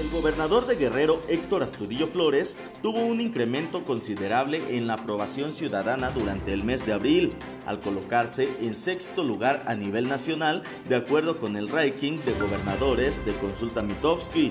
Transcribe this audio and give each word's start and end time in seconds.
El 0.00 0.10
gobernador 0.10 0.66
de 0.66 0.74
Guerrero, 0.74 1.22
Héctor 1.28 1.62
Astudillo 1.62 2.08
Flores, 2.08 2.58
tuvo 2.82 2.98
un 2.98 3.20
incremento 3.20 3.84
considerable 3.84 4.60
en 4.76 4.88
la 4.88 4.94
aprobación 4.94 5.50
ciudadana 5.50 6.10
durante 6.10 6.52
el 6.52 6.64
mes 6.64 6.84
de 6.84 6.94
abril, 6.94 7.32
al 7.64 7.78
colocarse 7.78 8.48
en 8.60 8.74
sexto 8.74 9.22
lugar 9.22 9.62
a 9.68 9.76
nivel 9.76 10.08
nacional 10.08 10.64
de 10.88 10.96
acuerdo 10.96 11.38
con 11.38 11.56
el 11.56 11.68
ranking 11.68 12.18
de 12.18 12.32
gobernadores 12.32 13.24
de 13.24 13.34
Consulta 13.34 13.82
Mitofsky. 13.82 14.50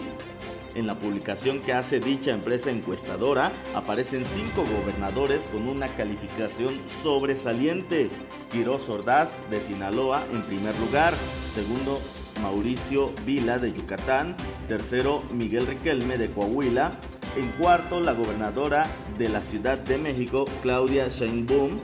En 0.75 0.87
la 0.87 0.95
publicación 0.95 1.59
que 1.59 1.73
hace 1.73 1.99
dicha 1.99 2.31
empresa 2.31 2.71
encuestadora 2.71 3.51
aparecen 3.75 4.23
cinco 4.23 4.63
gobernadores 4.79 5.47
con 5.51 5.67
una 5.67 5.89
calificación 5.89 6.79
sobresaliente. 7.03 8.09
Quiroz 8.49 8.87
Ordaz 8.87 9.49
de 9.49 9.59
Sinaloa 9.59 10.23
en 10.31 10.41
primer 10.43 10.79
lugar, 10.79 11.13
segundo 11.53 11.99
Mauricio 12.41 13.13
Vila 13.25 13.59
de 13.59 13.73
Yucatán, 13.73 14.35
tercero 14.67 15.23
Miguel 15.31 15.67
Riquelme 15.67 16.17
de 16.17 16.29
Coahuila, 16.29 16.91
en 17.37 17.49
cuarto 17.51 17.99
la 17.99 18.13
gobernadora 18.13 18.87
de 19.17 19.29
la 19.29 19.41
Ciudad 19.41 19.77
de 19.77 19.97
México, 19.97 20.45
Claudia 20.61 21.07
Sheinbaum, 21.07 21.79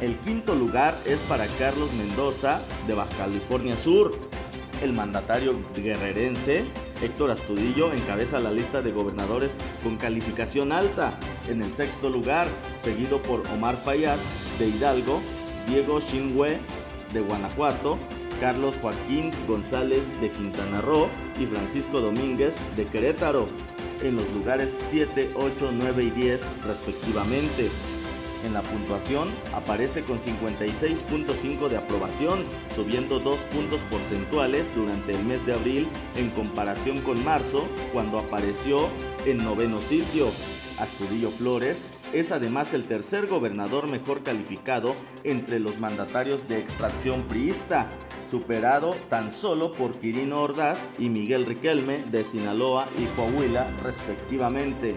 el 0.00 0.16
quinto 0.16 0.54
lugar 0.54 0.98
es 1.04 1.20
para 1.20 1.46
Carlos 1.58 1.92
Mendoza 1.92 2.62
de 2.86 2.94
Baja 2.94 3.14
California 3.18 3.76
Sur. 3.76 4.16
El 4.82 4.94
mandatario 4.94 5.54
guerrerense 5.76 6.64
Héctor 7.02 7.30
Astudillo 7.30 7.92
encabeza 7.92 8.40
la 8.40 8.50
lista 8.50 8.80
de 8.80 8.92
gobernadores 8.92 9.56
con 9.82 9.98
calificación 9.98 10.72
alta. 10.72 11.12
En 11.50 11.60
el 11.60 11.74
sexto 11.74 12.08
lugar, 12.08 12.48
seguido 12.78 13.20
por 13.20 13.42
Omar 13.54 13.76
Fayad 13.76 14.16
de 14.58 14.68
Hidalgo, 14.68 15.20
Diego 15.68 16.00
Xinhue 16.00 16.56
de 17.12 17.20
Guanajuato, 17.20 17.98
Carlos 18.40 18.74
Joaquín 18.80 19.30
González 19.46 20.02
de 20.20 20.30
Quintana 20.30 20.80
Roo 20.80 21.08
y 21.38 21.44
Francisco 21.44 22.00
Domínguez 22.00 22.58
de 22.74 22.86
Querétaro, 22.86 23.46
en 24.02 24.16
los 24.16 24.28
lugares 24.30 24.70
7, 24.88 25.32
8, 25.36 25.70
9 25.74 26.04
y 26.04 26.10
10 26.10 26.48
respectivamente. 26.64 27.68
En 28.46 28.54
la 28.54 28.62
puntuación 28.62 29.28
aparece 29.54 30.02
con 30.02 30.18
56.5 30.18 31.68
de 31.68 31.76
aprobación, 31.76 32.38
subiendo 32.74 33.20
2 33.20 33.38
puntos 33.42 33.82
porcentuales 33.90 34.74
durante 34.74 35.12
el 35.12 35.22
mes 35.24 35.44
de 35.44 35.52
abril 35.52 35.86
en 36.16 36.30
comparación 36.30 37.02
con 37.02 37.22
marzo, 37.22 37.66
cuando 37.92 38.18
apareció 38.18 38.88
en 39.26 39.44
noveno 39.44 39.82
sitio. 39.82 40.28
Astudillo 40.80 41.30
Flores 41.30 41.88
es 42.12 42.32
además 42.32 42.74
el 42.74 42.84
tercer 42.84 43.26
gobernador 43.26 43.86
mejor 43.86 44.22
calificado 44.22 44.96
entre 45.24 45.58
los 45.58 45.78
mandatarios 45.78 46.48
de 46.48 46.58
extracción 46.58 47.22
priista, 47.24 47.88
superado 48.28 48.96
tan 49.08 49.30
solo 49.30 49.72
por 49.72 49.92
Quirino 49.92 50.40
Ordaz 50.40 50.86
y 50.98 51.08
Miguel 51.08 51.46
Riquelme 51.46 51.98
de 52.10 52.24
Sinaloa 52.24 52.86
y 52.98 53.04
Coahuila 53.16 53.70
respectivamente. 53.82 54.96